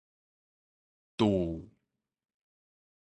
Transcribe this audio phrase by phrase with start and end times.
[1.19, 1.27] 注